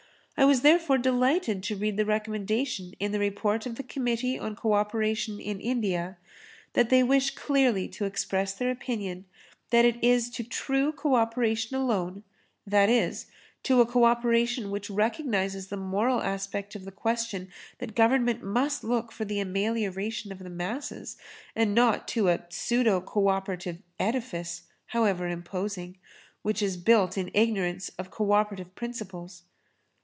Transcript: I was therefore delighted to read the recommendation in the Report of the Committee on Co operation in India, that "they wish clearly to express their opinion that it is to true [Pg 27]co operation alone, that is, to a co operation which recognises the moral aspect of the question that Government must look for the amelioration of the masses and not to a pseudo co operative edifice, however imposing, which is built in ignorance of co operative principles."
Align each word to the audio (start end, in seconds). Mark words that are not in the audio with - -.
I 0.37 0.45
was 0.45 0.61
therefore 0.61 0.97
delighted 0.97 1.61
to 1.63 1.75
read 1.75 1.97
the 1.97 2.05
recommendation 2.05 2.93
in 2.99 3.11
the 3.11 3.19
Report 3.19 3.67
of 3.67 3.75
the 3.75 3.83
Committee 3.83 4.39
on 4.39 4.55
Co 4.55 4.73
operation 4.73 5.39
in 5.39 5.59
India, 5.61 6.17
that 6.73 6.89
"they 6.89 7.03
wish 7.03 7.35
clearly 7.35 7.87
to 7.89 8.05
express 8.05 8.51
their 8.53 8.71
opinion 8.71 9.25
that 9.69 9.85
it 9.85 10.03
is 10.03 10.31
to 10.31 10.43
true 10.43 10.93
[Pg 10.93 11.01
27]co 11.03 11.15
operation 11.15 11.75
alone, 11.77 12.23
that 12.65 12.89
is, 12.89 13.27
to 13.61 13.81
a 13.81 13.85
co 13.85 14.03
operation 14.05 14.71
which 14.71 14.89
recognises 14.89 15.67
the 15.67 15.77
moral 15.77 16.21
aspect 16.23 16.73
of 16.73 16.85
the 16.85 16.91
question 16.91 17.49
that 17.77 17.93
Government 17.93 18.41
must 18.41 18.83
look 18.83 19.11
for 19.11 19.25
the 19.25 19.39
amelioration 19.39 20.31
of 20.31 20.39
the 20.39 20.49
masses 20.49 21.17
and 21.55 21.75
not 21.75 22.07
to 22.07 22.29
a 22.29 22.45
pseudo 22.49 22.99
co 22.99 23.27
operative 23.27 23.77
edifice, 23.99 24.63
however 24.87 25.27
imposing, 25.27 25.99
which 26.41 26.63
is 26.63 26.77
built 26.77 27.15
in 27.15 27.29
ignorance 27.35 27.89
of 27.99 28.09
co 28.09 28.31
operative 28.31 28.73
principles." 28.73 29.43